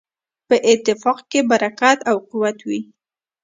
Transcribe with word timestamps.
په 0.47 0.55
اتفاق 0.71 1.19
کې 1.31 1.39
برکت 1.51 1.99
او 2.09 2.17
قوت 2.29 2.57
وي. 2.67 2.79